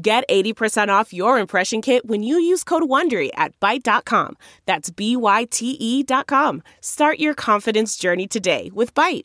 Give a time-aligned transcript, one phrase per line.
[0.00, 4.36] Get 80% off your impression kit when you use code WONDERY at Byte.com.
[4.64, 6.62] That's B-Y-T-E dot com.
[6.80, 9.24] Start your confidence journey today with Byte.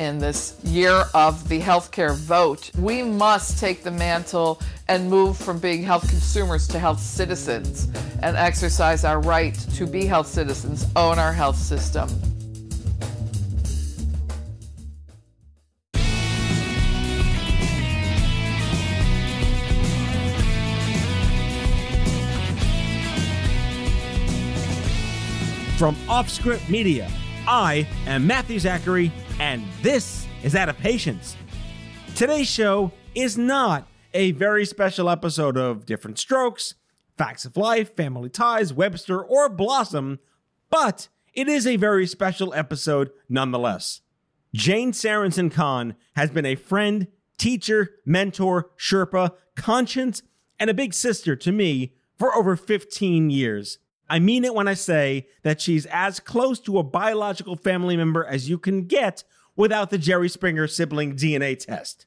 [0.00, 5.60] In this year of the healthcare vote, we must take the mantle and move from
[5.60, 7.86] being health consumers to health citizens
[8.22, 12.08] and exercise our right to be health citizens, own our health system.
[25.78, 27.08] From Offscript Media,
[27.46, 31.36] I am Matthew Zachary, and this is Out of Patience.
[32.16, 36.74] Today's show is not a very special episode of Different Strokes,
[37.16, 40.18] Facts of Life, Family Ties, Webster, or Blossom,
[40.68, 44.00] but it is a very special episode nonetheless.
[44.52, 50.24] Jane Sarasohn-Kahn has been a friend, teacher, mentor, Sherpa, conscience,
[50.58, 53.78] and a big sister to me for over 15 years.
[54.08, 58.24] I mean it when I say that she's as close to a biological family member
[58.24, 62.06] as you can get without the Jerry Springer sibling DNA test.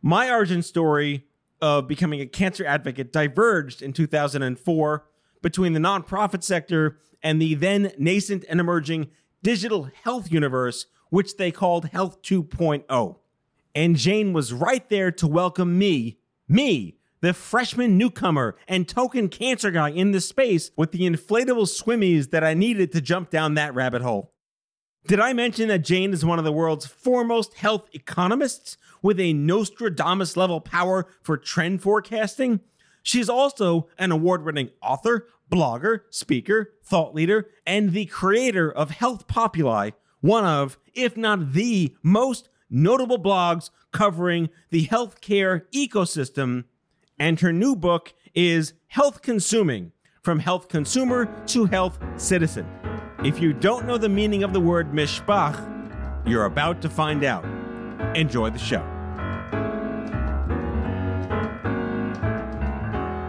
[0.00, 1.26] My origin story
[1.60, 5.06] of becoming a cancer advocate diverged in 2004
[5.42, 9.08] between the nonprofit sector and the then nascent and emerging
[9.42, 13.16] digital health universe, which they called Health 2.0.
[13.74, 19.70] And Jane was right there to welcome me, me, the freshman newcomer and token cancer
[19.70, 23.74] guy in the space with the inflatable swimmies that I needed to jump down that
[23.74, 24.32] rabbit hole.
[25.06, 29.32] Did I mention that Jane is one of the world's foremost health economists with a
[29.32, 32.60] Nostradamus level power for trend forecasting?
[33.02, 39.26] She's also an award winning author, blogger, speaker, thought leader, and the creator of Health
[39.26, 46.64] Populi, one of, if not the most notable blogs covering the healthcare ecosystem
[47.18, 49.92] and her new book is Health Consuming
[50.22, 52.66] From Health Consumer to Health Citizen.
[53.24, 55.68] If you don't know the meaning of the word mishpach,
[56.26, 57.44] you're about to find out.
[58.16, 58.82] Enjoy the show.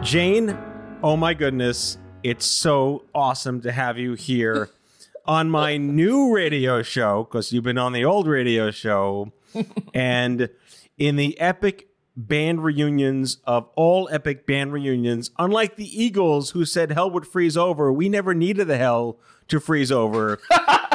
[0.03, 0.57] Jane,
[1.01, 4.69] oh my goodness, it's so awesome to have you here
[5.25, 9.31] on my new radio show because you've been on the old radio show.
[9.93, 10.49] and
[10.97, 15.31] in the epic band reunions of all epic band reunions.
[15.39, 19.59] Unlike the Eagles, who said hell would freeze over, we never needed the hell to
[19.59, 20.39] freeze over.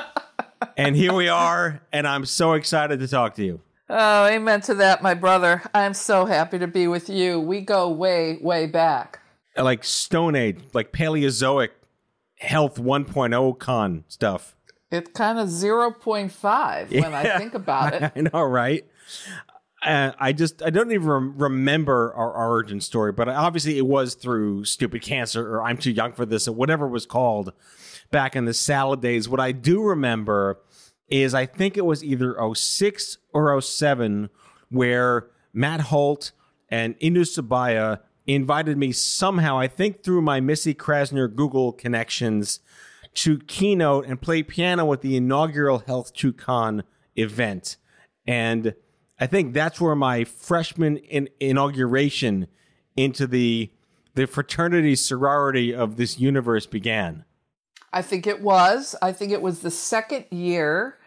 [0.76, 3.60] and here we are, and I'm so excited to talk to you.
[3.90, 5.62] Oh, amen to that, my brother.
[5.74, 7.40] I'm so happy to be with you.
[7.40, 9.20] We go way, way back.
[9.56, 11.70] Like Stone Age, like Paleozoic
[12.38, 14.54] Health 1.0 con stuff.
[14.90, 18.12] It's kind of 0.5 when I think about it.
[18.14, 18.86] I know, right?
[19.82, 24.64] I just I don't even rem- remember our origin story, but obviously it was through
[24.64, 27.52] stupid cancer or I'm too young for this or whatever was called
[28.10, 29.28] back in the salad days.
[29.28, 30.58] What I do remember
[31.08, 34.30] is I think it was either 06 or 07
[34.70, 36.32] where Matt Holt
[36.68, 42.60] and Indu Subaiya invited me somehow, I think through my Missy Krasner Google connections,
[43.14, 46.82] to keynote and play piano with the inaugural Health 2Con
[47.16, 47.78] event.
[48.26, 48.74] And
[49.20, 52.46] I think that's where my freshman in, inauguration
[52.96, 53.70] into the
[54.14, 57.24] the fraternity sorority of this universe began.
[57.92, 58.96] I think it was.
[59.00, 60.98] I think it was the second year,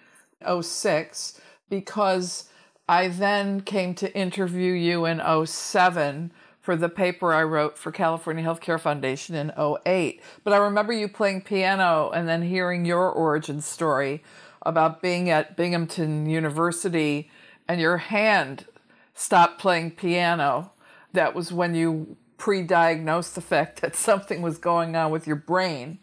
[0.62, 2.50] 06, because
[2.88, 6.32] I then came to interview you in 07
[6.62, 10.22] for the paper I wrote for California Healthcare Foundation in 08.
[10.44, 14.24] But I remember you playing piano and then hearing your origin story
[14.62, 17.30] about being at Binghamton University
[17.72, 18.66] and your hand
[19.14, 20.74] stopped playing piano,
[21.14, 25.38] that was when you pre diagnosed the fact that something was going on with your
[25.38, 26.00] brain.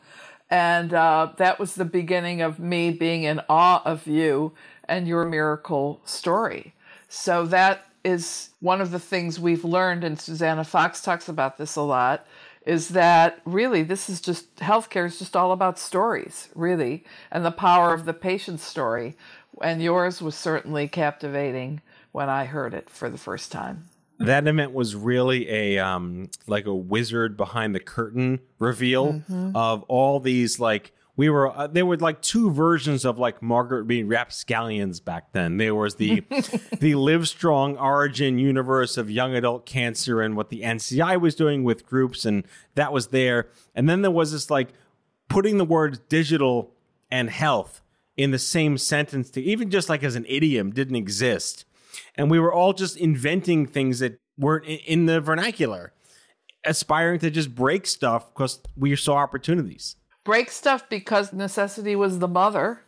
[0.49, 4.55] And uh, that was the beginning of me being in awe of you
[4.85, 6.75] and your miracle story.
[7.07, 11.77] So that is one of the things we've learned, and Susannah Fox talks about this
[11.77, 12.27] a lot,
[12.65, 17.51] is that really this is just healthcare is just all about stories, really, and the
[17.51, 19.19] power of the patient's story
[19.63, 21.81] and yours was certainly captivating
[22.13, 23.85] when I heard it for the first time.
[24.21, 29.55] That event was really a um like a wizard behind the curtain reveal Mm-hmm.
[29.55, 33.87] of all these like we were uh, there were like two versions of like Margaret
[33.87, 35.57] being rapscallions back then.
[35.57, 36.23] There was the
[36.81, 41.63] the Live Strong origin universe of young adult cancer and what the NCI was doing
[41.65, 42.45] with groups and
[42.77, 43.49] that was there.
[43.75, 44.69] And then there was this like
[45.29, 46.73] putting the words digital
[47.11, 47.83] and health
[48.19, 51.65] in the same sentence to even just like as an idiom didn't exist.
[52.17, 55.93] And we were all just inventing things that weren't in the vernacular
[56.65, 59.97] aspiring to just break stuff because we saw opportunities.
[60.25, 62.83] Break stuff because necessity was the mother.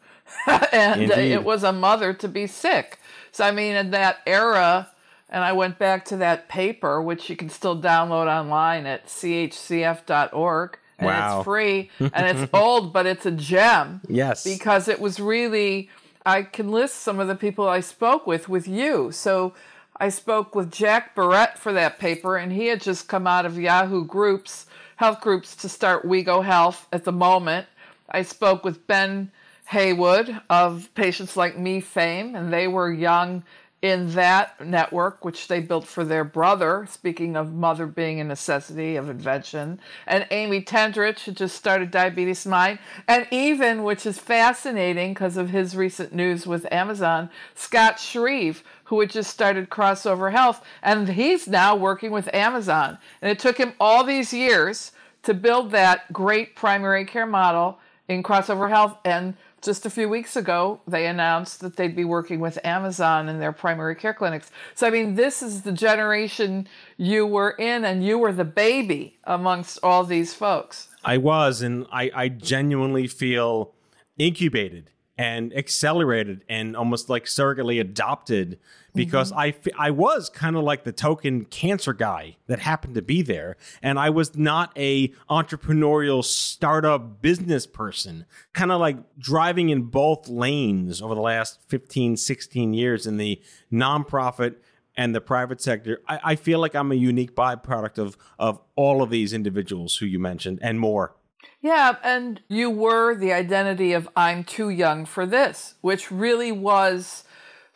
[0.73, 1.32] And Indeed.
[1.32, 2.99] it was a mother to be sick.
[3.32, 4.91] So i mean in that era
[5.29, 10.79] and i went back to that paper which you can still download online at chcf.org
[11.00, 11.38] and Wow.
[11.38, 14.00] it's free and it's old but it's a gem.
[14.08, 14.44] Yes.
[14.44, 15.88] Because it was really
[16.26, 19.11] i can list some of the people i spoke with with you.
[19.12, 19.55] So
[19.97, 23.58] i spoke with jack barrette for that paper and he had just come out of
[23.58, 24.67] yahoo groups
[24.97, 27.67] health groups to start wego health at the moment.
[28.11, 29.31] I spoke with ben
[29.67, 33.44] heywood of patients like me fame and they were young
[33.82, 38.97] in that network, which they built for their brother, speaking of mother being a necessity
[38.97, 42.79] of invention, and Amy Tenderich, who just started DiabetesMine,
[43.09, 49.00] and even, which is fascinating because of his recent news with Amazon, Scott Shreve, who
[49.00, 52.99] had just started Crossover Health, and he's now working with Amazon.
[53.23, 54.93] And it took him all these years
[55.23, 57.79] to build that great primary care model
[58.09, 58.99] in Crossover Health.
[59.05, 63.38] And just a few weeks ago, they announced that they'd be working with Amazon in
[63.38, 64.50] their primary care clinics.
[64.74, 66.66] So, I mean, this is the generation
[66.96, 70.88] you were in, and you were the baby amongst all these folks.
[71.04, 73.72] i was and i i genuinely feel
[74.18, 78.58] incubated and accelerated and almost like surrogately adopted
[78.94, 79.40] because mm-hmm.
[79.40, 83.22] I fe- I was kind of like the token cancer guy that happened to be
[83.22, 89.82] there and I was not a entrepreneurial startup business person kind of like driving in
[89.82, 93.40] both lanes over the last 15 16 years in the
[93.72, 94.56] nonprofit
[94.96, 96.00] and the private sector.
[96.08, 100.06] I, I feel like I'm a unique byproduct of of all of these individuals who
[100.06, 101.14] you mentioned and more.
[101.62, 107.25] Yeah, and you were the identity of I'm too young for this, which really was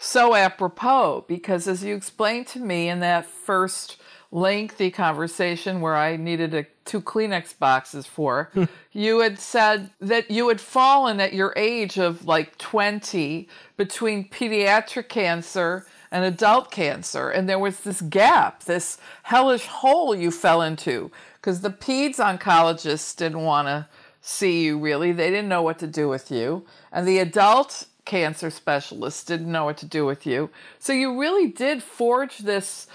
[0.04, 3.96] so apropos because as you explained to me in that first
[4.30, 8.50] lengthy conversation where I needed a, two Kleenex boxes for,
[8.92, 13.48] you had said that you had fallen at your age of like 20
[13.78, 17.30] between pediatric cancer and adult cancer.
[17.30, 23.16] And there was this gap, this hellish hole you fell into because the peds oncologists
[23.16, 23.88] didn't want to
[24.20, 25.12] see you really.
[25.12, 26.66] They didn't know what to do with you.
[26.92, 30.50] And the adult cancer specialists didn't know what to do with you.
[30.78, 32.86] So you really did forge this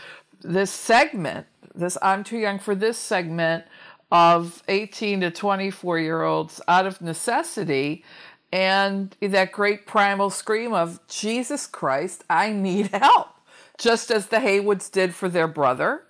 [0.42, 3.66] this segment, this I'm too young for this segment
[4.12, 8.04] of 18 to 24 year olds out of necessity
[8.52, 13.30] and that great primal scream of Jesus Christ, I need help.
[13.78, 16.04] Just as the Heywoods did for their brother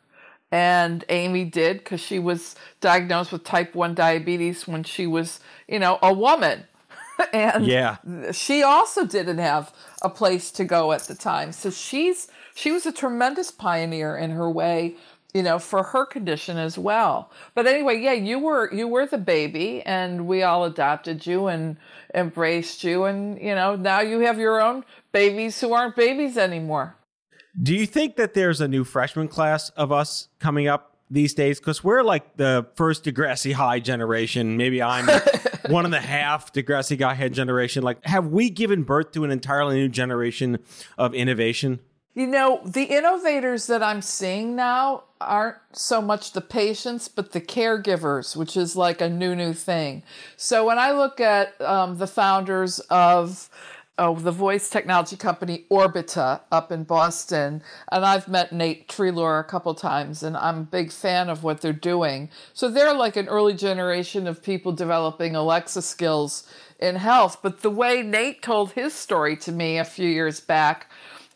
[0.51, 5.79] and Amy did because she was diagnosed with type 1 diabetes when she was, you
[5.79, 6.63] know, a woman.
[7.33, 7.97] and Yeah.
[8.31, 11.51] she also didn't have a place to go at the time.
[11.51, 14.95] So she's she was a tremendous pioneer in her way,
[15.33, 17.31] you know, for her condition as well.
[17.55, 21.77] But anyway, yeah, you were you were the baby and we all adopted you and
[22.13, 26.95] embraced you and you know, now you have your own babies who aren't babies anymore.
[27.61, 31.59] Do you think that there's a new freshman class of us coming up these days?
[31.59, 34.55] Because we're like the first Degrassi High generation.
[34.55, 35.07] Maybe I'm
[35.69, 37.83] one and a half Degrassi Guy Head generation.
[37.83, 40.59] Like, have we given birth to an entirely new generation
[40.97, 41.79] of innovation?
[42.15, 47.41] You know, the innovators that I'm seeing now aren't so much the patients, but the
[47.41, 50.03] caregivers, which is like a new, new thing.
[50.35, 53.49] So when I look at um, the founders of
[53.99, 59.43] oh, the voice technology company Orbita up in Boston, and I've met Nate Treloar a
[59.43, 62.29] couple times, and I'm a big fan of what they're doing.
[62.53, 66.47] So they're like an early generation of people developing Alexa skills
[66.79, 67.39] in health.
[67.43, 70.89] But the way Nate told his story to me a few years back,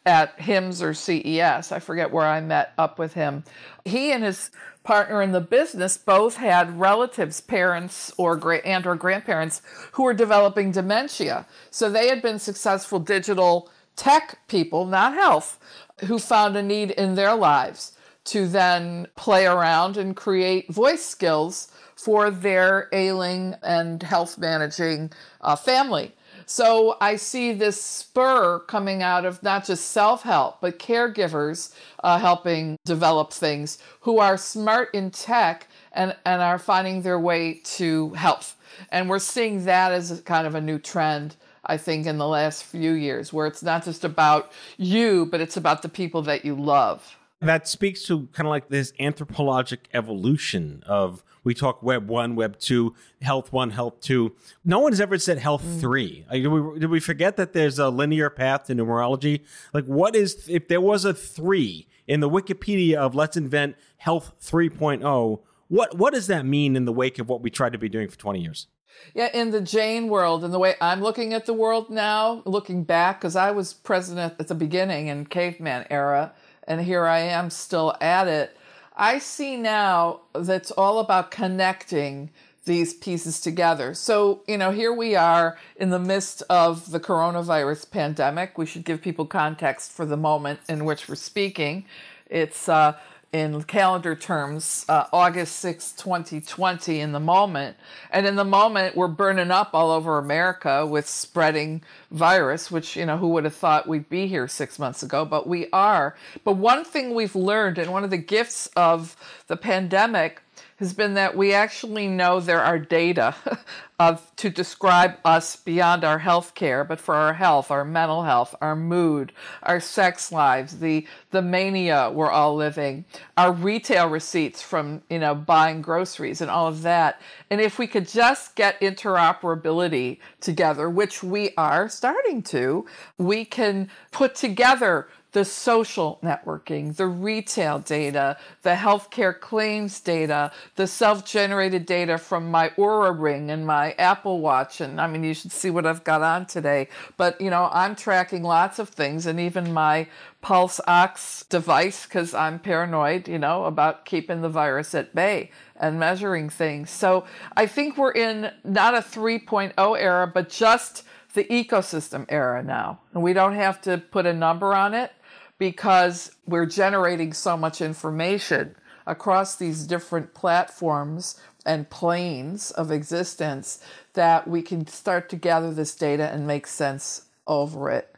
[0.05, 1.71] at HIMSS or CES.
[1.71, 3.43] I forget where I met up with him.
[3.85, 4.51] He and his
[4.83, 8.33] partner in the business both had relatives, parents or
[8.65, 9.61] and or grandparents
[9.93, 11.45] who were developing dementia.
[11.71, 15.59] So they had been successful digital tech people, not health,
[16.05, 17.93] who found a need in their lives
[18.25, 25.11] to then play around and create voice skills for their ailing and health managing
[25.41, 26.13] uh, family.
[26.45, 31.73] So I see this spur coming out of not just self help, but caregivers
[32.03, 37.61] uh, helping develop things who are smart in tech and, and are finding their way
[37.63, 38.55] to health.
[38.91, 41.35] And we're seeing that as kind of a new trend.
[41.65, 45.55] I think in the last few years, where it's not just about you, but it's
[45.55, 47.15] about the people that you love.
[47.39, 52.57] That speaks to kind of like this anthropologic evolution of we talk web one, web
[52.59, 54.33] two, health one, health two.
[54.63, 55.79] No one has ever said health mm.
[55.79, 56.25] three.
[56.29, 59.41] Like, did, we, did we forget that there's a linear path to numerology?
[59.73, 64.33] Like, what is, if there was a three in the Wikipedia of let's invent health
[64.41, 67.89] 3.0, what, what does that mean in the wake of what we tried to be
[67.89, 68.67] doing for 20 years?
[69.13, 72.83] Yeah, in the Jane world, and the way I'm looking at the world now, looking
[72.83, 76.33] back, because I was president at the beginning in caveman era,
[76.67, 78.55] and here I am still at it.
[78.95, 82.29] I see now that's all about connecting
[82.65, 83.93] these pieces together.
[83.93, 88.57] So, you know, here we are in the midst of the coronavirus pandemic.
[88.57, 91.85] We should give people context for the moment in which we're speaking.
[92.29, 92.97] It's uh,
[93.33, 97.75] in calendar terms, uh, August 6, 2020, in the moment.
[98.11, 103.07] And in the moment, we're burning up all over America with spreading virus, which, you
[103.07, 106.15] know, who would have thought we'd be here six months ago, but we are.
[106.43, 110.43] But one thing we've learned, and one of the gifts of the pandemic,
[110.77, 113.35] has been that we actually know there are data
[113.99, 118.55] of to describe us beyond our health care, but for our health, our mental health,
[118.59, 119.31] our mood,
[119.61, 123.05] our sex lives, the the mania we're all living,
[123.37, 127.21] our retail receipts from you know buying groceries and all of that.
[127.49, 132.85] And if we could just get interoperability together, which we are starting to,
[133.17, 140.87] we can put together the social networking, the retail data, the healthcare claims data, the
[140.87, 144.81] self generated data from my Oura Ring and my Apple Watch.
[144.81, 146.87] And I mean, you should see what I've got on today.
[147.17, 150.07] But, you know, I'm tracking lots of things and even my
[150.41, 155.99] Pulse Ox device because I'm paranoid, you know, about keeping the virus at bay and
[155.99, 156.89] measuring things.
[156.89, 157.25] So
[157.55, 162.99] I think we're in not a 3.0 era, but just the ecosystem era now.
[163.13, 165.11] And we don't have to put a number on it
[165.57, 168.75] because we're generating so much information
[169.05, 175.95] across these different platforms and planes of existence that we can start to gather this
[175.95, 178.15] data and make sense over it.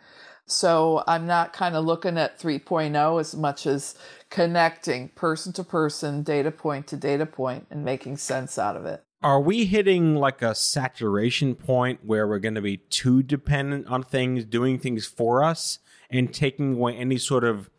[0.48, 3.96] So I'm not kind of looking at 3.0 as much as
[4.30, 9.04] connecting person to person, data point to data point, and making sense out of it.
[9.24, 14.04] Are we hitting like a saturation point where we're going to be too dependent on
[14.04, 15.80] things doing things for us?
[16.10, 17.70] and taking away any sort of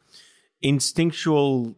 [0.62, 1.74] instinctual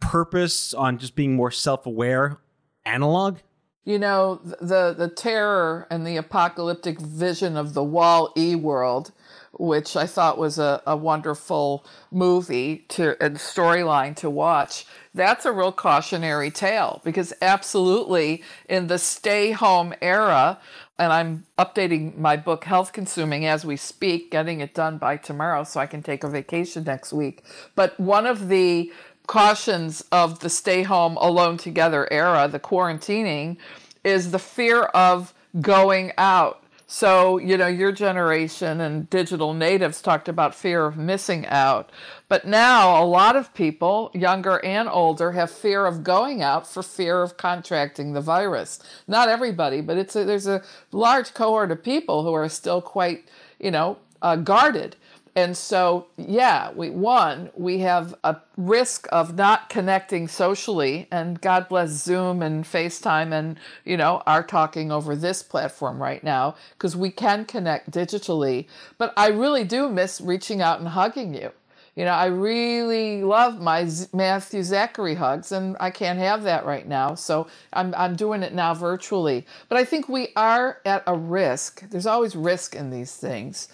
[0.00, 2.38] purpose on just being more self-aware
[2.84, 3.38] analog
[3.84, 9.12] you know the the terror and the apocalyptic vision of the Wall-E world
[9.58, 15.52] which i thought was a, a wonderful movie to and storyline to watch that's a
[15.52, 20.58] real cautionary tale because absolutely in the stay home era
[21.02, 25.64] and I'm updating my book Health Consuming as we speak, getting it done by tomorrow
[25.64, 27.42] so I can take a vacation next week.
[27.74, 28.92] But one of the
[29.26, 33.56] cautions of the stay home alone together era, the quarantining,
[34.04, 36.62] is the fear of going out
[36.92, 41.88] so, you know, your generation and digital natives talked about fear of missing out.
[42.28, 46.82] But now a lot of people, younger and older, have fear of going out for
[46.82, 48.78] fear of contracting the virus.
[49.08, 53.24] Not everybody, but it's a, there's a large cohort of people who are still quite,
[53.58, 54.96] you know, uh, guarded.
[55.34, 61.70] And so, yeah, we one, we have a risk of not connecting socially, and God
[61.70, 66.94] bless Zoom and FaceTime and, you know, are talking over this platform right now because
[66.94, 68.66] we can connect digitally.
[68.98, 71.50] But I really do miss reaching out and hugging you.
[71.96, 76.86] You know, I really love my Matthew Zachary hugs, and I can't have that right
[76.86, 77.14] now.
[77.14, 79.46] So I'm, I'm doing it now virtually.
[79.70, 81.88] But I think we are at a risk.
[81.88, 83.68] There's always risk in these things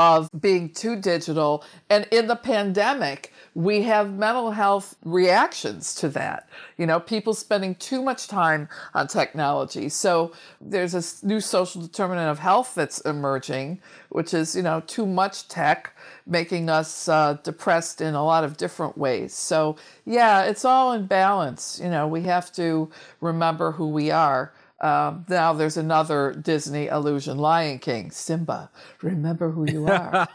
[0.00, 1.62] of being too digital.
[1.90, 6.48] And in the pandemic, we have mental health reactions to that.
[6.78, 9.90] You know, people spending too much time on technology.
[9.90, 15.04] So there's a new social determinant of health that's emerging, which is, you know, too
[15.04, 15.94] much tech
[16.26, 19.34] making us uh, depressed in a lot of different ways.
[19.34, 19.76] So,
[20.06, 21.78] yeah, it's all in balance.
[21.82, 22.90] You know, we have to
[23.20, 28.70] remember who we are um, now there's another Disney illusion, Lion King, Simba.
[29.02, 30.28] Remember who you are.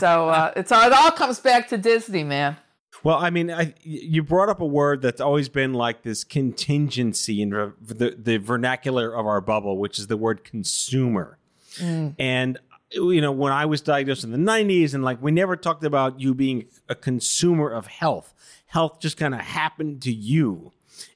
[0.00, 2.56] so uh, it's it all comes back to Disney, man.
[3.02, 7.40] Well, I mean, I, you brought up a word that's always been like this contingency
[7.40, 11.38] in the, the vernacular of our bubble, which is the word consumer.
[11.76, 12.14] Mm.
[12.18, 12.58] And
[12.92, 16.20] you know, when I was diagnosed in the 90s, and like we never talked about
[16.20, 18.34] you being a consumer of health.
[18.66, 20.72] Health just kind of happened to you.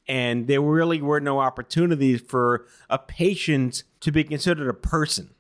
[0.07, 5.31] And there really were no opportunities for a patient to be considered a person.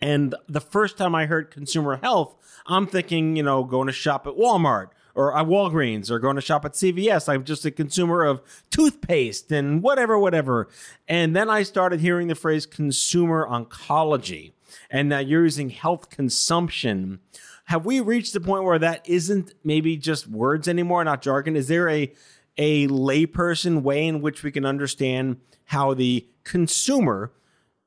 [0.00, 2.36] And the first time I heard consumer health,
[2.66, 6.42] I'm thinking, you know, going to shop at Walmart or at Walgreens or going to
[6.42, 7.28] shop at CVS.
[7.28, 8.40] I'm just a consumer of
[8.70, 10.68] toothpaste and whatever, whatever.
[11.08, 14.52] And then I started hearing the phrase consumer oncology.
[14.90, 17.18] And now you're using health consumption.
[17.64, 21.56] Have we reached the point where that isn't maybe just words anymore, not jargon?
[21.56, 22.12] Is there a
[22.58, 27.32] a layperson way in which we can understand how the consumer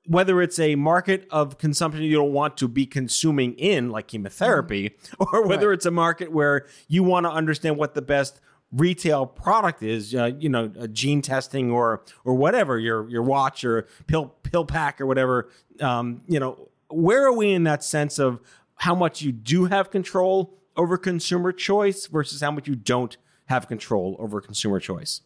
[0.08, 4.90] whether it's a market of consumption you don't want to be consuming in, like chemotherapy,
[4.90, 5.36] mm-hmm.
[5.36, 5.75] or whether right.
[5.75, 10.32] it's a market where you want to understand what the best retail product is, uh,
[10.40, 15.06] you know, gene testing or or whatever your your watch or pill pill pack or
[15.06, 15.50] whatever.
[15.80, 18.40] Um, you know, where are we in that sense of
[18.75, 23.18] how much you do have control over consumer choice versus how much you don't
[23.51, 25.22] have control over consumer choice?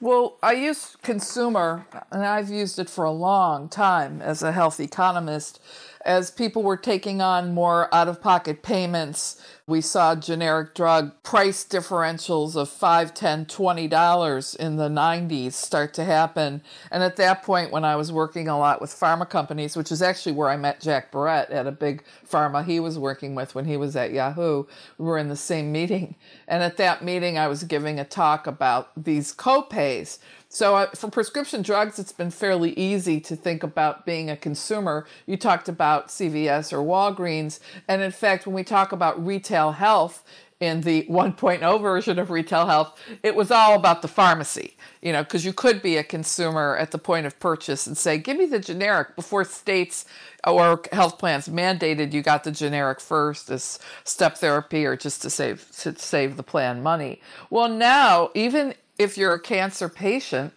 [0.00, 4.80] Well, I use consumer, and I've used it for a long time as a health
[4.80, 5.60] economist.
[6.04, 11.64] As people were taking on more out of pocket payments, we saw generic drug price
[11.64, 16.62] differentials of five, ten, twenty dollars in the 90s start to happen.
[16.90, 20.00] And at that point, when I was working a lot with pharma companies, which is
[20.00, 23.66] actually where I met Jack Barrette at a big pharma he was working with when
[23.66, 24.64] he was at Yahoo,
[24.96, 26.14] we were in the same meeting.
[26.46, 31.10] And at that meeting, I was giving a talk about these copays so, uh, for
[31.10, 35.06] prescription drugs, it's been fairly easy to think about being a consumer.
[35.26, 37.60] You talked about CVS or Walgreens.
[37.86, 40.24] And in fact, when we talk about retail health,
[40.60, 45.22] in the 1.0 version of retail health, it was all about the pharmacy, you know,
[45.22, 48.46] because you could be a consumer at the point of purchase and say, give me
[48.46, 50.04] the generic before states
[50.46, 55.28] or health plans mandated you got the generic first as step therapy or just to
[55.28, 57.20] save to save the plan money.
[57.50, 60.52] Well, now even if you're a cancer patient,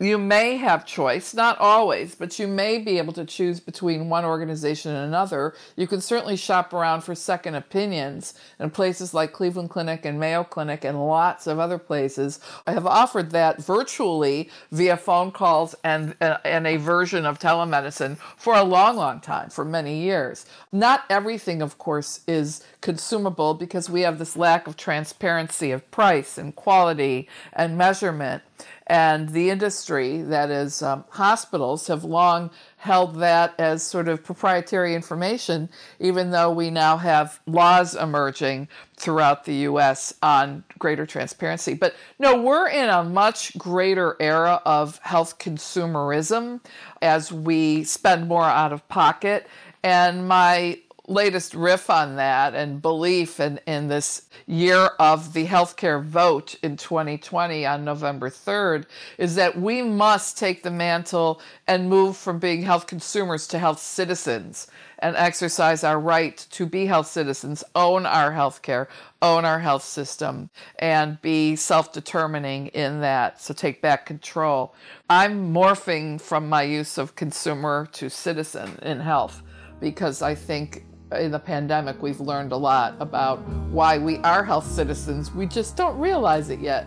[0.00, 4.24] you may have choice, not always, but you may be able to choose between one
[4.24, 5.54] organization and another.
[5.74, 10.44] You can certainly shop around for second opinions in places like Cleveland Clinic and Mayo
[10.44, 12.38] Clinic and lots of other places.
[12.64, 18.18] I have offered that virtually via phone calls and, uh, and a version of telemedicine
[18.36, 20.46] for a long, long time, for many years.
[20.70, 26.38] Not everything, of course, is consumable because we have this lack of transparency of price
[26.38, 28.44] and quality and measurement.
[28.88, 34.94] And the industry, that is, um, hospitals, have long held that as sort of proprietary
[34.94, 35.68] information,
[36.00, 41.74] even though we now have laws emerging throughout the US on greater transparency.
[41.74, 46.60] But no, we're in a much greater era of health consumerism
[47.02, 49.46] as we spend more out of pocket.
[49.82, 56.02] And my latest riff on that and belief in, in this year of the healthcare
[56.02, 58.84] vote in 2020 on November 3rd
[59.16, 63.80] is that we must take the mantle and move from being health consumers to health
[63.80, 64.68] citizens
[64.98, 68.88] and exercise our right to be health citizens, own our healthcare,
[69.22, 73.40] own our health system, and be self determining in that.
[73.40, 74.74] So take back control.
[75.08, 79.42] I'm morphing from my use of consumer to citizen in health
[79.80, 83.38] because I think in the pandemic, we've learned a lot about
[83.70, 85.32] why we are health citizens.
[85.32, 86.86] We just don't realize it yet.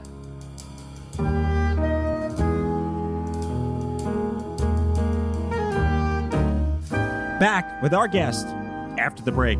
[7.39, 8.45] Back with our guest
[8.99, 9.59] after the break.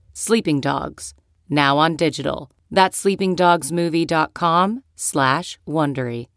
[0.13, 1.13] Sleeping Dogs,
[1.49, 2.51] now on digital.
[2.69, 6.27] That's sleepingdogsmovie.com slash Wondery.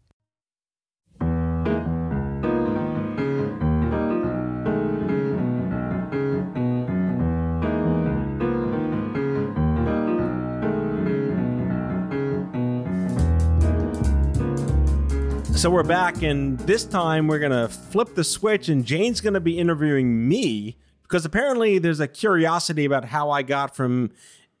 [15.55, 19.33] So we're back, and this time we're going to flip the switch, and Jane's going
[19.33, 24.11] to be interviewing me because apparently there's a curiosity about how I got from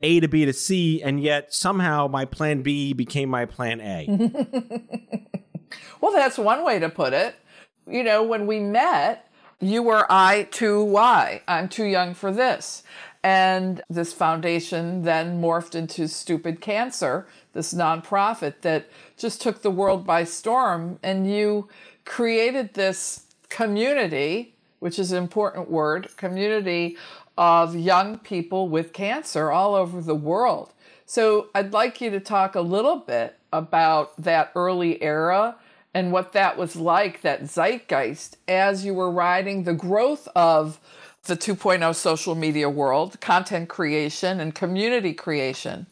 [0.01, 4.05] A to B to C, and yet somehow my plan B became my plan A.
[6.01, 7.35] well, that's one way to put it.
[7.87, 9.29] You know, when we met,
[9.59, 11.41] you were I2Y.
[11.47, 12.83] I'm too young for this.
[13.23, 20.05] And this foundation then morphed into Stupid Cancer, this nonprofit that just took the world
[20.05, 20.99] by storm.
[21.01, 21.67] And you
[22.05, 24.54] created this community,
[24.85, 26.95] which is an important word, community
[27.39, 30.73] of young people with cancer all over the world.
[31.07, 35.55] So I'd like you to talk a little bit about that early era
[35.95, 40.79] and what that was like, that zeitgeist, as you were riding the growth of
[41.23, 45.87] the 2.0 social media world, content creation and community creation.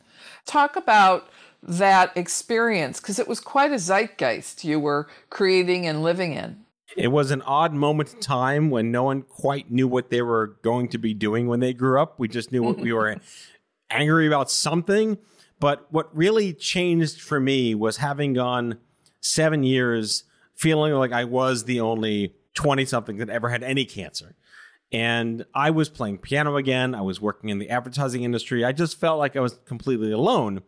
[0.45, 1.27] Talk about
[1.63, 6.62] that experience because it was quite a zeitgeist you were creating and living in.
[6.95, 10.58] It was an odd moment in time when no one quite knew what they were
[10.62, 12.19] going to be doing when they grew up.
[12.19, 13.17] We just knew what we were
[13.89, 15.17] angry about something.
[15.60, 18.77] But what really changed for me was having gone
[19.21, 20.25] seven years
[20.56, 24.36] feeling like I was the only 20 something that ever had any cancer.
[24.91, 26.93] And I was playing piano again.
[26.93, 28.63] I was working in the advertising industry.
[28.63, 30.62] I just felt like I was completely alone.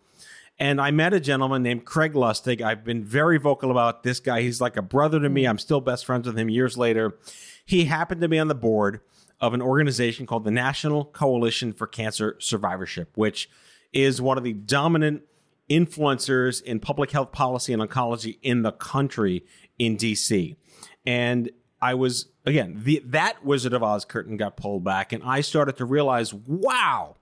[0.57, 2.61] And I met a gentleman named Craig Lustig.
[2.61, 4.41] I've been very vocal about this guy.
[4.41, 5.43] He's like a brother to me.
[5.43, 5.49] Mm.
[5.49, 7.17] I'm still best friends with him years later.
[7.65, 9.01] He happened to be on the board
[9.41, 13.49] of an organization called the National Coalition for Cancer Survivorship, which
[13.91, 15.23] is one of the dominant
[15.69, 19.43] influencers in public health policy and oncology in the country
[19.77, 20.55] in DC.
[21.05, 21.49] And
[21.81, 25.77] I was again the that Wizard of Oz curtain got pulled back, and I started
[25.77, 27.17] to realize, wow,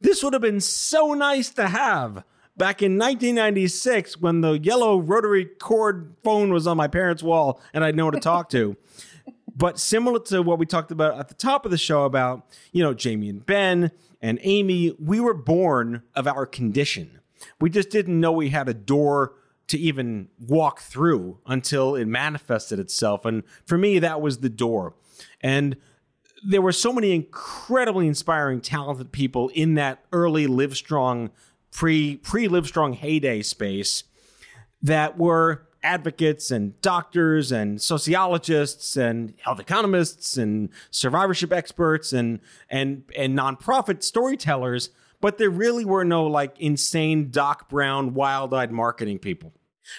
[0.00, 2.24] this would have been so nice to have
[2.60, 7.82] back in 1996 when the yellow rotary cord phone was on my parents' wall and
[7.82, 8.76] I'd know to talk to.
[9.56, 12.82] but similar to what we talked about at the top of the show about, you
[12.82, 17.20] know, Jamie and Ben and Amy, we were born of our condition.
[17.62, 19.32] We just didn't know we had a door
[19.68, 23.24] to even walk through until it manifested itself.
[23.24, 24.94] And for me, that was the door.
[25.40, 25.78] And
[26.42, 31.30] there were so many incredibly inspiring, talented people in that early Livestrong,
[31.70, 34.04] pre pre Livestrong heyday space
[34.82, 43.04] that were advocates and doctors and sociologists and health economists and survivorship experts and and
[43.16, 49.52] and nonprofit storytellers but there really were no like insane Doc Brown wild-eyed marketing people.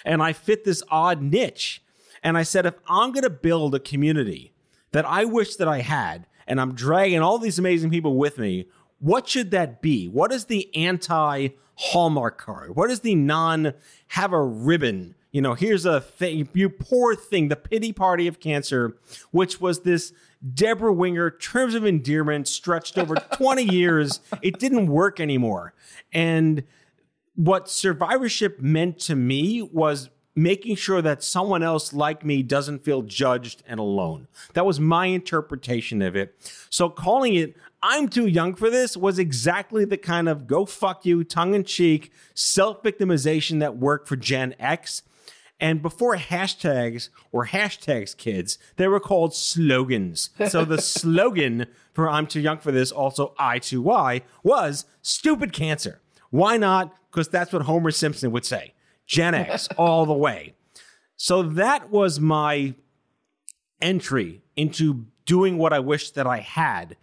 [0.04, 1.82] And I fit this odd niche.
[2.22, 4.52] And I said, if I'm going to build a community
[4.92, 8.68] that I wish that I had, and I'm dragging all these amazing people with me,
[9.02, 10.06] what should that be?
[10.06, 12.76] What is the anti Hallmark card?
[12.76, 13.74] What is the non
[14.08, 15.16] have a ribbon?
[15.32, 18.96] You know, here's a thing, you poor thing, the pity party of cancer,
[19.32, 20.12] which was this
[20.54, 24.20] Debra Winger terms of endearment stretched over 20 years.
[24.40, 25.74] It didn't work anymore.
[26.12, 26.62] And
[27.34, 33.02] what survivorship meant to me was making sure that someone else like me doesn't feel
[33.02, 34.28] judged and alone.
[34.54, 36.34] That was my interpretation of it.
[36.70, 41.04] So calling it I'm too young for this was exactly the kind of go fuck
[41.04, 45.02] you, tongue in cheek, self victimization that worked for Gen X.
[45.58, 50.30] And before hashtags or hashtags, kids, they were called slogans.
[50.48, 56.00] So the slogan for I'm too young for this, also I2Y, was stupid cancer.
[56.30, 56.94] Why not?
[57.10, 58.74] Because that's what Homer Simpson would say.
[59.12, 60.54] Gen X all the way.
[61.16, 62.74] So that was my
[63.80, 66.96] entry into doing what I wished that I had.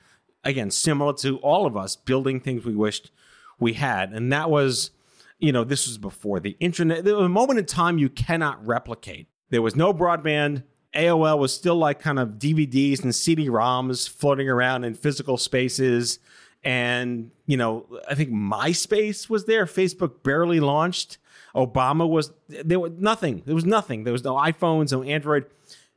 [0.43, 3.12] Again, similar to all of us building things we wished
[3.60, 4.12] we had.
[4.12, 4.91] And that was,
[5.38, 7.04] you know, this was before the internet.
[7.04, 9.28] There was a moment in time you cannot replicate.
[9.52, 10.63] There was no broadband.
[10.95, 16.19] AOL was still like kind of DVDs and CD ROMs floating around in physical spaces
[16.63, 21.17] and you know i think myspace was there facebook barely launched
[21.55, 23.43] obama was there was nothing.
[23.45, 24.03] There was nothing.
[24.03, 25.45] There was no iphones no android.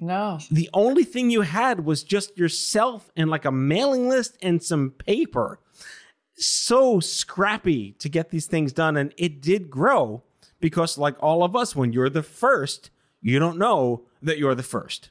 [0.01, 0.39] No.
[0.51, 4.91] The only thing you had was just yourself and like a mailing list and some
[4.91, 5.61] paper.
[6.35, 10.25] So scrappy to get these things done and it did grow
[10.61, 14.63] because like all of us when you're the first you don't know that you're the
[14.63, 15.11] first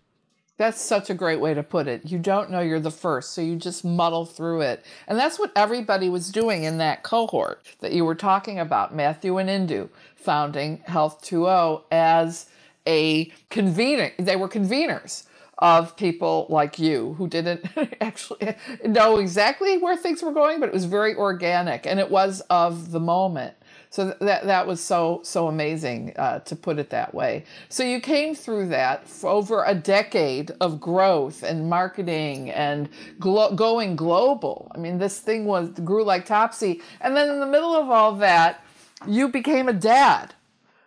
[0.62, 2.06] That's such a great way to put it.
[2.06, 4.86] You don't know you're the first, so you just muddle through it.
[5.08, 9.40] And that's what everybody was doing in that cohort that you were talking about, Matthew
[9.40, 12.46] and Indu, founding Health 2.0 as
[12.86, 14.12] a convener.
[14.20, 15.24] They were conveners
[15.58, 17.66] of people like you who didn't
[18.00, 18.54] actually
[18.86, 22.92] know exactly where things were going, but it was very organic and it was of
[22.92, 23.56] the moment.
[23.92, 27.44] So that that was so so amazing uh, to put it that way.
[27.68, 32.88] So you came through that for over a decade of growth and marketing and
[33.20, 34.72] glo- going global.
[34.74, 36.82] I mean, this thing was grew like topsy.
[37.02, 38.64] And then in the middle of all that,
[39.06, 40.36] you became a dad.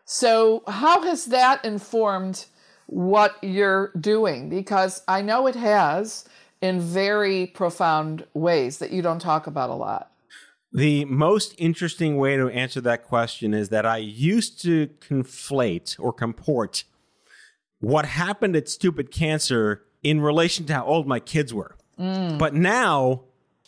[0.07, 2.47] So how has that informed
[2.87, 4.49] what you're doing?
[4.49, 6.27] Because I know it has
[6.63, 10.11] in very profound ways that you don't talk about a lot.
[10.75, 16.13] The most interesting way to answer that question is that I used to conflate or
[16.13, 16.83] comport
[17.79, 21.77] what happened at Stupid Cancer in relation to how old my kids were.
[21.97, 22.39] Mm.
[22.39, 23.23] But now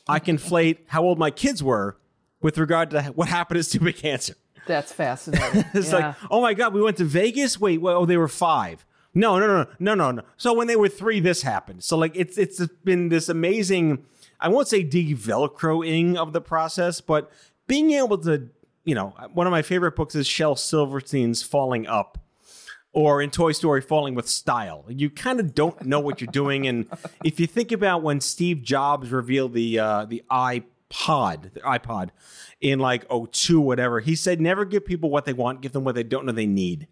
[0.08, 1.96] I conflate how old my kids were
[2.42, 4.34] with regard to what happened at Stupid Cancer.
[4.66, 5.64] That's fascinating.
[5.74, 6.08] it's yeah.
[6.08, 7.60] like, oh my God, we went to Vegas?
[7.60, 8.84] Wait, well, oh, they were five.
[9.14, 10.22] No, no, no, no, no, no.
[10.36, 11.84] So when they were three, this happened.
[11.84, 14.04] So like it's it's been this amazing
[14.40, 17.30] I won't say develcroing of the process, but
[17.66, 18.48] being able to,
[18.84, 22.18] you know, one of my favorite books is Shel Silverstein's Falling Up
[22.92, 24.86] or in Toy Story Falling with Style.
[24.88, 26.66] You kind of don't know what you're doing.
[26.66, 26.86] And
[27.24, 32.08] if you think about when Steve Jobs revealed the uh, the iPod, the iPod
[32.60, 35.94] in like 02, whatever, he said, never give people what they want, give them what
[35.94, 36.88] they don't know they need.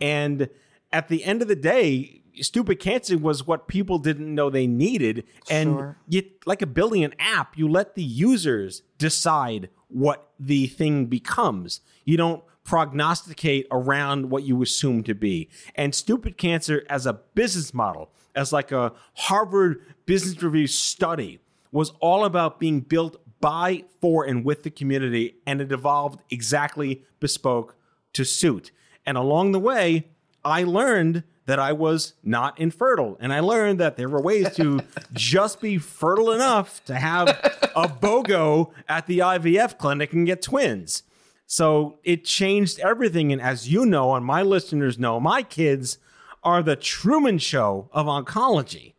[0.00, 0.48] And
[0.92, 5.24] at the end of the day, stupid cancer was what people didn't know they needed.
[5.50, 5.98] And sure.
[6.08, 11.80] you like a building an app you let the users decide what the thing becomes.
[12.04, 15.48] You don't prognosticate around what you assume to be.
[15.76, 21.38] And stupid cancer as a business model as like a harvard business review study
[21.72, 27.04] was all about being built by for and with the community and it evolved exactly
[27.20, 27.76] bespoke
[28.12, 28.72] to suit.
[29.04, 30.08] And along the way
[30.44, 33.16] i learned that I was not infertile.
[33.20, 34.80] And I learned that there were ways to
[35.12, 41.04] just be fertile enough to have a BOGO at the IVF clinic and get twins.
[41.46, 43.32] So it changed everything.
[43.32, 45.98] And as you know, and my listeners know, my kids
[46.42, 48.94] are the Truman Show of oncology.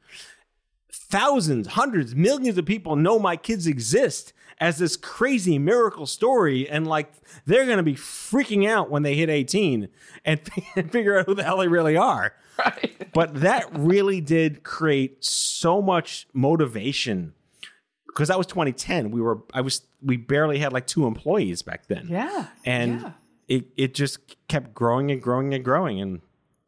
[1.10, 6.68] Thousands, hundreds, millions of people know my kids exist as this crazy miracle story.
[6.70, 7.12] And like
[7.46, 9.88] they're going to be freaking out when they hit 18
[10.26, 10.42] and,
[10.76, 12.34] and figure out who the hell they really are.
[12.58, 12.94] Right.
[13.14, 17.34] But that really did create so much motivation
[18.06, 19.10] because that was 2010.
[19.10, 22.08] We were, I was, we barely had like two employees back then.
[22.10, 22.48] Yeah.
[22.64, 23.12] And yeah.
[23.48, 26.00] it, it just kept growing and growing and growing.
[26.00, 26.22] And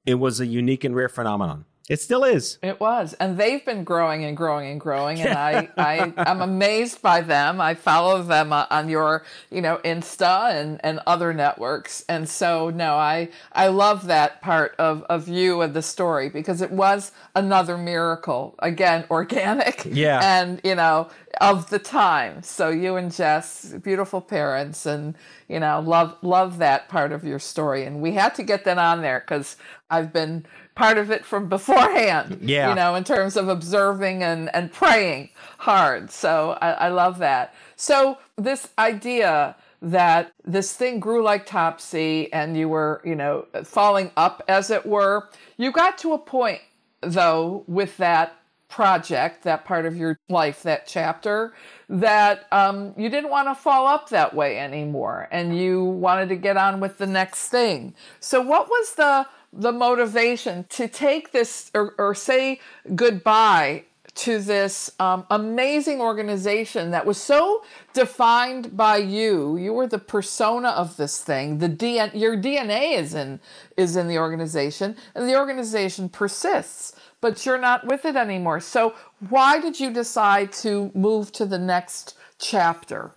[0.08, 1.66] it was a unique and rare phenomenon.
[1.90, 2.60] It still is.
[2.62, 3.14] It was.
[3.16, 5.20] And they've been growing and growing and growing.
[5.22, 7.60] And I, I, I'm amazed by them.
[7.60, 12.06] I follow them on your, you know, Insta and, and other networks.
[12.08, 16.62] And so, no, I, I love that part of, of you and the story because
[16.62, 18.54] it was another miracle.
[18.60, 19.84] Again, organic.
[19.86, 20.20] Yeah.
[20.22, 21.10] And, you know,
[21.42, 22.44] of the time.
[22.44, 25.16] So you and Jess, beautiful parents, and
[25.48, 27.86] you know, love love that part of your story.
[27.86, 29.56] And we had to get that on there because
[29.90, 30.46] I've been
[30.80, 32.40] part of it from beforehand.
[32.42, 32.70] Yeah.
[32.70, 36.10] You know, in terms of observing and, and praying hard.
[36.10, 37.54] So I, I love that.
[37.76, 44.12] So this idea that this thing grew like topsy and you were, you know, falling
[44.16, 46.62] up as it were, you got to a point
[47.02, 48.38] though with that
[48.70, 51.54] project, that part of your life, that chapter,
[51.90, 56.36] that um, you didn't want to fall up that way anymore and you wanted to
[56.38, 57.94] get on with the next thing.
[58.22, 62.60] So, what was the the motivation to take this or, or say
[62.96, 63.86] goodbye
[64.16, 69.56] to this um, amazing organization that was so defined by you.
[69.56, 71.60] You were the persona of this thing.
[71.60, 73.40] The DNA, your DNA is in
[73.78, 78.60] is in the organization, and the organization persists but you're not with it anymore.
[78.60, 78.94] So,
[79.30, 83.16] why did you decide to move to the next chapter?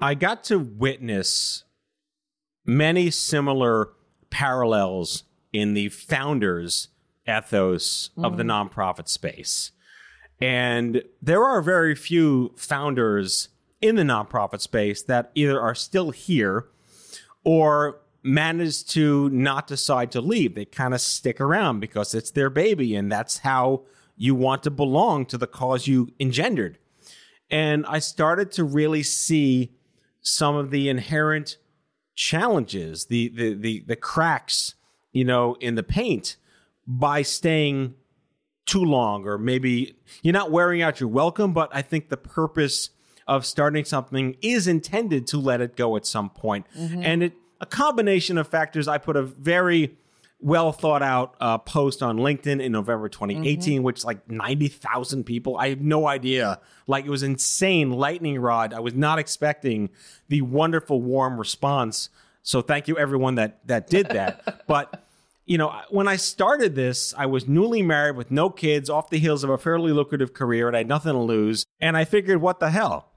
[0.00, 1.64] I got to witness
[2.64, 3.90] many similar
[4.30, 6.88] parallels in the founders'
[7.28, 8.24] ethos mm.
[8.24, 8.70] of the mm.
[8.70, 9.72] nonprofit space.
[10.40, 13.48] And there are very few founders
[13.80, 16.66] in the nonprofit space that either are still here
[17.44, 20.54] or manage to not decide to leave.
[20.54, 23.82] They kind of stick around because it's their baby and that's how
[24.16, 26.78] you want to belong to the cause you engendered.
[27.50, 29.72] And I started to really see
[30.20, 31.58] some of the inherent
[32.14, 34.74] challenges, the the the, the cracks,
[35.12, 36.36] you know, in the paint
[36.86, 37.94] by staying
[38.66, 42.90] too long, or maybe you're not wearing out your welcome, but I think the purpose
[43.26, 46.66] of starting something is intended to let it go at some point.
[46.76, 48.88] And it a combination of factors.
[48.88, 49.96] I put a very
[50.40, 55.56] well thought out uh, post on LinkedIn in November 2018, which like 90,000 people.
[55.56, 56.58] I have no idea.
[56.88, 58.74] Like it was insane lightning rod.
[58.74, 59.90] I was not expecting
[60.28, 62.08] the wonderful warm response.
[62.42, 64.64] So thank you everyone that that did that.
[64.66, 65.04] but
[65.44, 69.18] you know, when I started this, I was newly married with no kids, off the
[69.18, 71.66] heels of a fairly lucrative career, and I had nothing to lose.
[71.80, 73.08] And I figured, what the hell?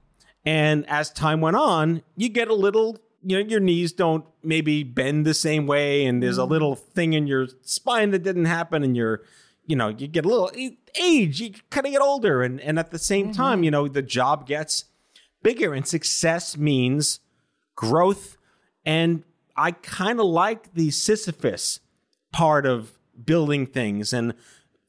[0.44, 4.82] And as time went on, you get a little, you know, your knees don't maybe
[4.82, 6.52] bend the same way, and there's a mm-hmm.
[6.52, 9.22] little thing in your spine that didn't happen, and you're,
[9.66, 10.50] you know, you get a little
[11.00, 13.64] age, you kind of get older, and and at the same time, mm-hmm.
[13.64, 14.84] you know, the job gets
[15.42, 17.20] bigger, and success means
[17.74, 18.35] growth.
[18.86, 19.24] And
[19.56, 21.80] I kind of like the Sisyphus
[22.32, 24.12] part of building things.
[24.12, 24.32] And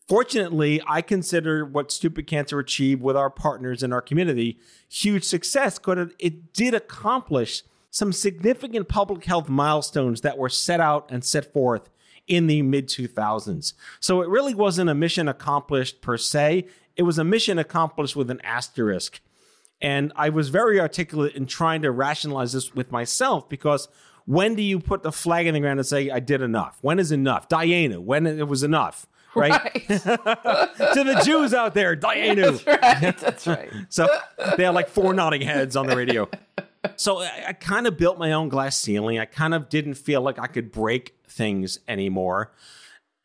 [0.08, 5.80] fortunately, I consider what Stupid Cancer achieved with our partners in our community huge success
[5.80, 11.52] because it did accomplish some significant public health milestones that were set out and set
[11.52, 11.90] forth
[12.28, 13.74] in the mid 2000s.
[14.00, 18.30] So it really wasn't a mission accomplished per se, it was a mission accomplished with
[18.30, 19.22] an asterisk.
[19.82, 23.88] And I was very articulate in trying to rationalize this with myself because
[24.26, 26.78] when do you put the flag in the ground and say, I did enough?
[26.82, 27.48] When is enough?
[27.48, 29.52] Dayenu, when it was enough, right?
[29.52, 29.88] Right.
[29.88, 32.64] to the Jews out there, Dayenu.
[32.64, 33.18] That's right.
[33.20, 33.72] That's right.
[33.90, 34.08] So
[34.58, 36.30] they had like four nodding heads on the radio.
[36.96, 39.20] So I, I kind of built my own glass ceiling.
[39.20, 42.52] I kind of didn't feel like I could break things anymore.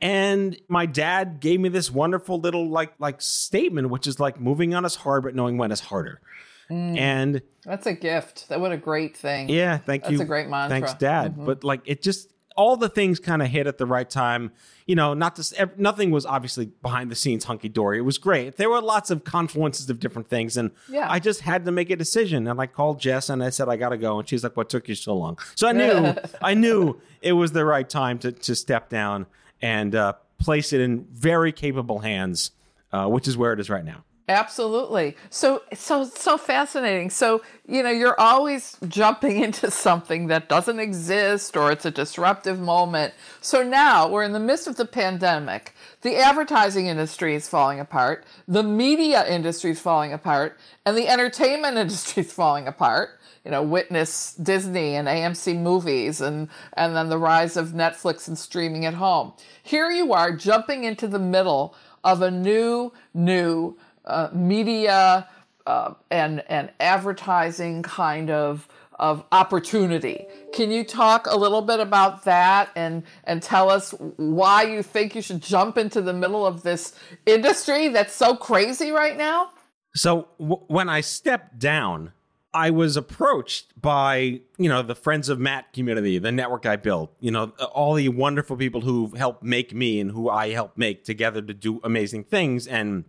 [0.02, 4.74] And my dad gave me this wonderful little like like statement, which is like moving
[4.74, 6.20] on is hard, but knowing when is harder.
[6.68, 8.48] And That's a gift.
[8.48, 9.48] That what a great thing.
[9.50, 10.18] yeah, thank That's you.
[10.18, 10.76] That's a great mantra.
[10.78, 10.86] Mm-hmm.
[10.86, 11.36] Thanks, Dad.
[11.44, 14.52] But like it just all the things kind of hit at the right time.
[14.86, 17.98] You know, not just nothing was obviously behind the scenes hunky dory.
[17.98, 18.56] It was great.
[18.56, 21.06] There were lots of confluences of different things, and Yeah.
[21.10, 22.46] I just had to make a decision.
[22.48, 24.68] And I called Jess and I said I got to go, and she's like, "What
[24.70, 28.32] took you so long?" So I knew I knew it was the right time to
[28.32, 29.26] to step down
[29.62, 32.50] and uh, place it in very capable hands,
[32.92, 34.04] uh, which is where it is right now.
[34.28, 35.16] Absolutely.
[35.30, 37.10] So so so fascinating.
[37.10, 42.60] So, you know, you're always jumping into something that doesn't exist or it's a disruptive
[42.60, 43.14] moment.
[43.40, 45.74] So now we're in the midst of the pandemic.
[46.02, 51.76] The advertising industry is falling apart, the media industry is falling apart, and the entertainment
[51.76, 53.18] industry is falling apart.
[53.44, 58.38] You know, witness Disney and AMC movies and and then the rise of Netflix and
[58.38, 59.32] streaming at home.
[59.64, 65.28] Here you are jumping into the middle of a new new uh, media
[65.66, 70.26] uh, and and advertising kind of of opportunity.
[70.52, 75.14] Can you talk a little bit about that and and tell us why you think
[75.14, 76.94] you should jump into the middle of this
[77.26, 79.50] industry that's so crazy right now?
[79.94, 82.12] So w- when I stepped down,
[82.54, 87.14] I was approached by you know the Friends of Matt community, the network I built.
[87.20, 91.04] You know all the wonderful people who helped make me and who I helped make
[91.04, 92.66] together to do amazing things.
[92.66, 93.04] And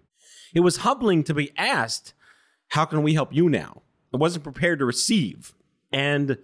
[0.54, 2.14] it was humbling to be asked,
[2.70, 3.82] "How can we help you now?"
[4.14, 5.54] I wasn't prepared to receive.
[5.92, 6.38] And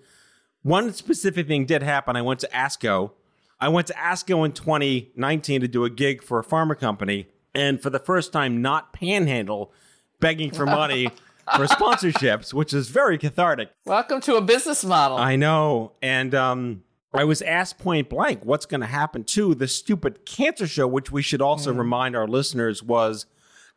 [0.64, 2.16] one specific thing did happen.
[2.16, 3.12] I went to ASCO.
[3.60, 7.82] I went to ASCO in 2019 to do a gig for a pharma company, and
[7.82, 9.72] for the first time, not panhandle,
[10.20, 11.08] begging for money
[11.56, 13.70] for sponsorships, which is very cathartic.
[13.86, 15.18] Welcome to a business model.
[15.18, 15.94] I know.
[16.02, 20.68] And um, I was asked point blank what's going to happen to the stupid cancer
[20.68, 23.26] show, which we should also remind our listeners was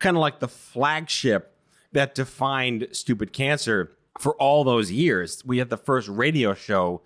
[0.03, 1.57] kind of like the flagship
[1.93, 5.43] that defined stupid cancer for all those years.
[5.45, 7.03] We had the first radio show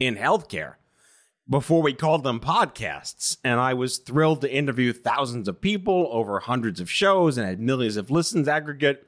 [0.00, 0.74] in healthcare
[1.48, 3.36] before we called them podcasts.
[3.44, 7.60] And I was thrilled to interview thousands of people over hundreds of shows and had
[7.60, 9.06] millions of listens aggregate.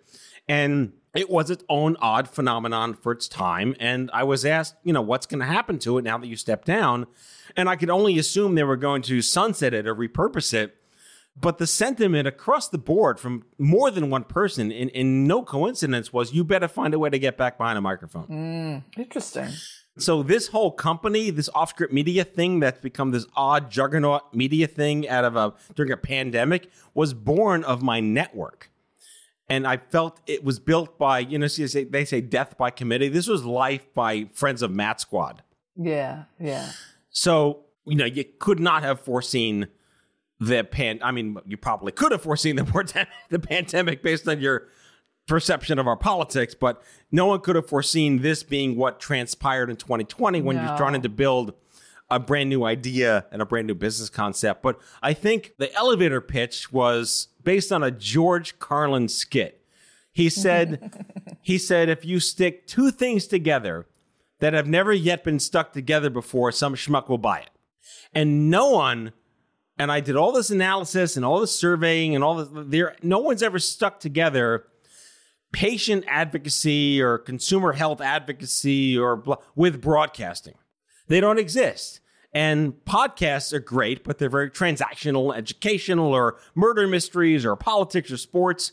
[0.48, 3.74] And it was its own odd phenomenon for its time.
[3.80, 6.36] And I was asked, you know, what's going to happen to it now that you
[6.36, 7.06] step down?
[7.56, 10.76] And I could only assume they were going to sunset it or repurpose it.
[11.40, 16.12] But the sentiment across the board from more than one person, in, in no coincidence,
[16.12, 18.24] was you better find a way to get back behind a microphone.
[18.24, 19.48] Hmm, interesting.
[19.98, 25.08] So this whole company, this off-script media thing that's become this odd juggernaut media thing
[25.08, 28.70] out of a during a pandemic was born of my network.
[29.48, 32.70] And I felt it was built by, you know, they say- they say death by
[32.70, 33.08] committee.
[33.08, 35.42] This was life by Friends of Matt Squad.
[35.76, 36.70] Yeah, yeah.
[37.10, 39.68] So, you know, you could not have foreseen
[40.40, 40.98] the pan.
[41.02, 44.68] I mean, you probably could have foreseen the, pandemic- the pandemic based on your
[45.26, 46.82] perception of our politics, but
[47.12, 50.76] no one could have foreseen this being what transpired in 2020 when you're No.
[50.76, 51.52] trying to build
[52.10, 54.62] a brand new idea and a brand new business concept.
[54.62, 59.64] But I think the elevator pitch was based on a George Carlin skit.
[60.12, 61.06] He said,
[61.42, 63.86] he said, if you stick two things together
[64.40, 67.50] that have never yet been stuck together before, some schmuck will buy it.
[68.12, 69.12] And no one,
[69.80, 73.18] and I did all this analysis and all this surveying and all this, there, no
[73.18, 74.66] one's ever stuck together
[75.52, 79.24] patient advocacy or consumer health advocacy or
[79.54, 80.52] with broadcasting.
[81.08, 82.00] They don't exist.
[82.34, 88.18] And podcasts are great, but they're very transactional, educational, or murder mysteries, or politics, or
[88.18, 88.72] sports.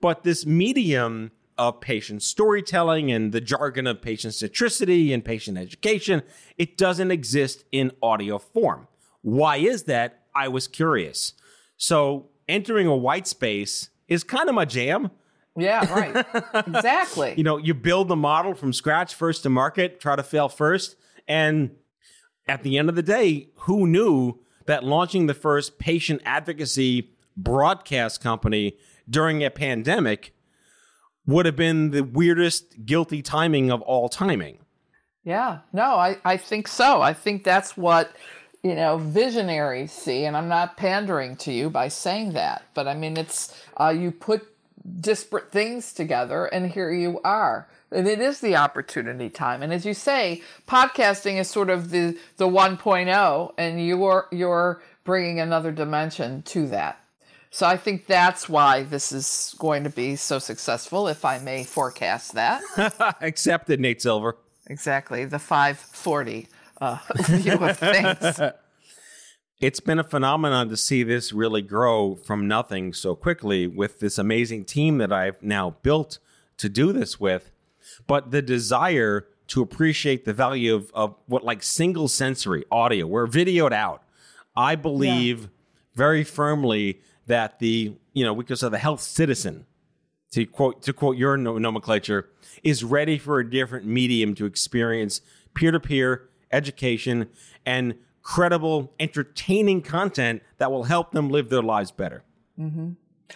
[0.00, 6.22] But this medium of patient storytelling and the jargon of patient centricity and patient education,
[6.58, 8.86] it doesn't exist in audio form.
[9.22, 10.23] Why is that?
[10.34, 11.32] I was curious.
[11.76, 15.10] So entering a white space is kind of my jam.
[15.56, 16.26] Yeah, right.
[16.66, 17.34] exactly.
[17.36, 20.96] You know, you build the model from scratch, first to market, try to fail first.
[21.28, 21.70] And
[22.48, 28.20] at the end of the day, who knew that launching the first patient advocacy broadcast
[28.20, 28.76] company
[29.08, 30.34] during a pandemic
[31.26, 34.58] would have been the weirdest guilty timing of all timing?
[35.24, 37.00] Yeah, no, I, I think so.
[37.00, 38.14] I think that's what,
[38.64, 40.24] you know, visionary see.
[40.24, 44.10] And I'm not pandering to you by saying that, but I mean, it's, uh, you
[44.10, 44.48] put
[45.00, 47.68] disparate things together and here you are.
[47.90, 49.62] And it is the opportunity time.
[49.62, 55.40] And as you say podcasting is sort of the the 1.0 and you're you're bringing
[55.40, 57.00] another dimension to that.
[57.50, 61.64] So i think that's why this is going to be so successful if i may
[61.64, 62.62] forecast that.
[63.22, 64.36] Accepted nate silver.
[64.66, 66.48] Exactly the 540
[66.80, 66.98] uh,
[67.28, 68.40] view of things
[69.60, 74.18] it's been a phenomenon to see this really grow from nothing so quickly with this
[74.18, 76.18] amazing team that I've now built
[76.58, 77.50] to do this with.
[78.06, 83.26] But the desire to appreciate the value of, of what like single sensory audio, we're
[83.26, 84.02] videoed out.
[84.56, 85.48] I believe yeah.
[85.94, 89.66] very firmly that the, you know, we could say the health citizen,
[90.32, 92.28] to quote to quote your nomenclature,
[92.62, 95.20] is ready for a different medium to experience
[95.54, 97.28] peer-to-peer education
[97.66, 102.22] and credible, entertaining content that will help them live their lives better.
[102.58, 102.92] Mm-hmm.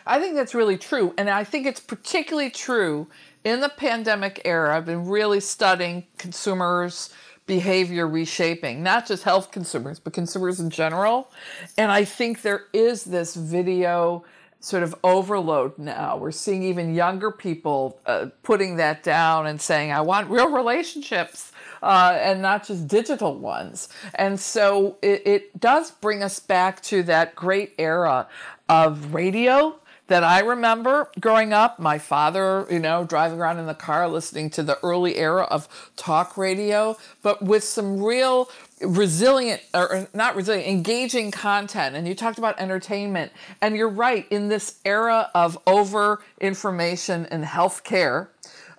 [0.07, 1.15] I think that's really true.
[1.19, 3.09] And I think it's particularly true
[3.45, 4.77] in the pandemic era.
[4.77, 7.13] I've been really studying consumers'
[7.47, 11.31] behavior reshaping, not just health consumers, but consumers in general.
[11.77, 14.25] And I think there is this video
[14.61, 16.17] sort of overload now.
[16.17, 21.53] We're seeing even younger people uh, putting that down and saying, I want real relationships
[21.83, 23.89] uh, and not just digital ones.
[24.15, 28.29] And so it, it does bring us back to that great era
[28.69, 31.79] of radio that I remember growing up.
[31.79, 35.69] My father, you know, driving around in the car listening to the early era of
[35.97, 38.51] talk radio, but with some real
[38.81, 44.49] resilient or not resilient engaging content and you talked about entertainment and you're right in
[44.49, 48.29] this era of over information in healthcare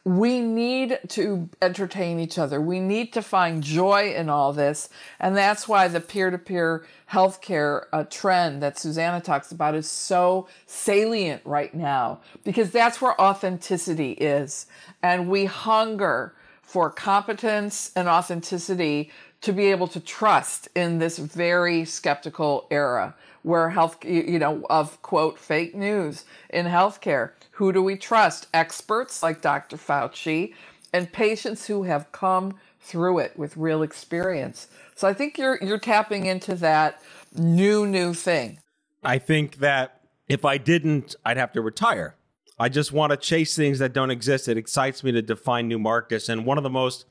[0.06, 2.62] we need to entertain each other.
[2.62, 4.90] We need to find joy in all this.
[5.20, 9.90] And that's why the peer to peer healthcare uh, trend that Susannah talks about is
[9.90, 14.68] so salient right now because that's where authenticity is.
[15.04, 21.86] And we hunger for competence and authenticity to be able to trust in this very
[21.86, 27.32] skeptical era where health, you know, of quote, fake news in healthcare.
[27.52, 28.48] Who do we trust?
[28.54, 29.78] Experts like Dr.
[29.78, 30.54] Fauci
[30.94, 34.68] and patients who have come through it with real experience.
[34.96, 37.02] So I think you're you're tapping into that
[37.36, 38.60] new new thing.
[39.04, 42.16] I think that if I didn't, I'd have to retire.
[42.58, 44.48] I just want to chase things that don't exist.
[44.48, 46.28] It excites me to define new markets.
[46.28, 47.06] And one of the most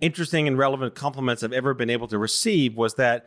[0.00, 3.26] interesting and relevant compliments I've ever been able to receive was that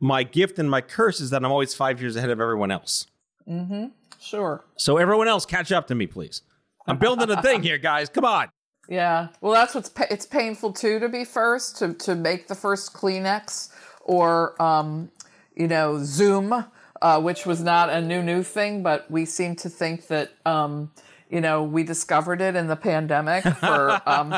[0.00, 3.06] my gift and my curse is that I'm always five years ahead of everyone else.
[3.48, 3.86] Mm-hmm.
[4.18, 4.64] Sure.
[4.76, 6.42] So everyone else, catch up to me, please.
[6.86, 8.08] I'm building a thing here, guys.
[8.08, 8.48] Come on.
[8.88, 9.28] Yeah.
[9.40, 12.92] Well, that's what's pa- it's painful too to be first to to make the first
[12.92, 13.70] Kleenex
[14.00, 15.10] or um,
[15.54, 16.64] you know Zoom,
[17.00, 20.32] uh, which was not a new new thing, but we seem to think that.
[20.44, 20.90] Um,
[21.30, 24.30] you know, we discovered it in the pandemic for um,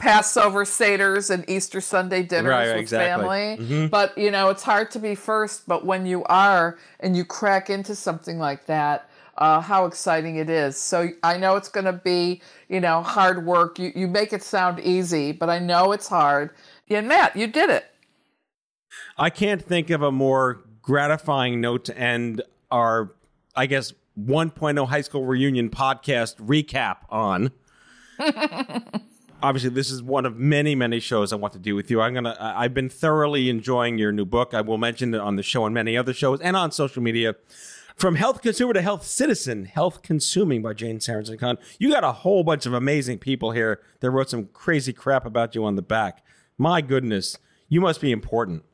[0.00, 3.22] Passover seders and Easter Sunday dinners right, with exactly.
[3.22, 3.66] family.
[3.66, 3.86] Mm-hmm.
[3.88, 5.68] But you know, it's hard to be first.
[5.68, 10.48] But when you are, and you crack into something like that, uh, how exciting it
[10.48, 10.76] is.
[10.76, 13.78] So I know it's going to be, you know, hard work.
[13.78, 16.50] You you make it sound easy, but I know it's hard.
[16.88, 17.84] And Matt, you did it.
[19.18, 23.12] I can't think of a more gratifying note to end our,
[23.54, 27.52] I guess, 1.0 high school reunion podcast recap on.
[29.40, 32.00] Obviously, this is one of many, many shows I want to do with you.
[32.00, 32.36] I'm gonna.
[32.40, 34.52] I've been thoroughly enjoying your new book.
[34.52, 37.36] I will mention it on the show and many other shows and on social media
[37.94, 41.58] From health consumer to health citizen, health consuming by Jane Sarasohn-Kahn.
[41.78, 45.54] You got a whole bunch of amazing people here that wrote some crazy crap about
[45.54, 46.24] you on the back.
[46.56, 47.38] My goodness,
[47.68, 48.64] you must be important.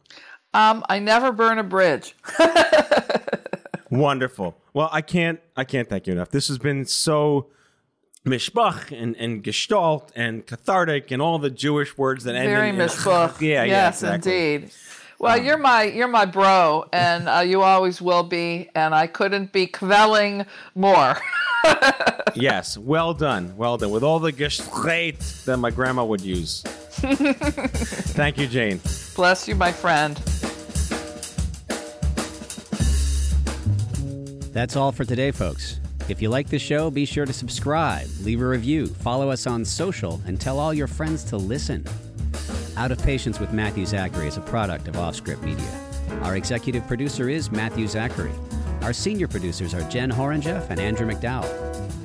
[0.55, 2.17] Um, I never burn a bridge.
[3.99, 4.57] Wonderful.
[4.73, 6.31] Well, I can't I can't thank you enough.
[6.31, 7.47] This has been so
[8.27, 12.81] mishpach and, and gestalt and cathartic and all the Jewish words that end Very in,
[12.81, 13.41] in mishpach.
[13.41, 14.55] Yeah, yeah, yes, exactly.
[14.55, 14.71] indeed.
[15.19, 19.53] Well, you're my you're my bro, and uh, you always will be, and I couldn't
[19.53, 21.17] be kvelling more.
[22.35, 23.91] Yes, well done, well done.
[23.91, 26.63] With all the gestalt that my grandma would use.
[26.67, 28.81] thank you, Jane.
[29.15, 30.21] Bless you, my friend.
[34.55, 35.81] That's all for today, folks.
[36.09, 39.65] If you like the show, be sure to subscribe, leave a review, follow us on
[39.65, 41.85] social, and tell all your friends to listen.
[42.77, 45.69] Out of Patience with Matthew Zachary is a product of Offscript Media.
[46.23, 48.31] Our executive producer is Matthew Zachary.
[48.83, 51.51] Our senior producers are Jen Horonjeff and Andrew McDowell.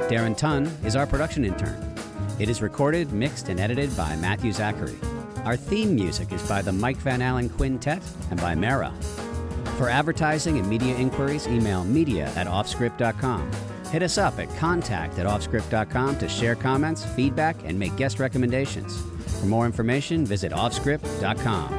[0.09, 1.95] Darren Tunn is our production intern.
[2.39, 4.97] It is recorded, mixed, and edited by Matthew Zachary.
[5.45, 8.91] Our theme music is by the Mike Van Allen Quintet and by Mara.
[9.79, 13.49] For advertising and media inquiries, email media at offscript.com.
[13.85, 19.01] Hit us up at contact at offscript.com to share comments, feedback, and make guest recommendations.
[19.39, 21.69] For more information, visit offscript.com.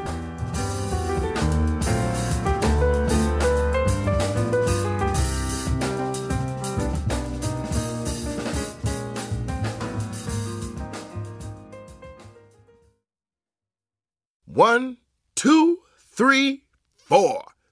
[14.47, 14.97] One,
[15.35, 15.81] two,
[16.15, 16.65] three,
[16.97, 17.50] four.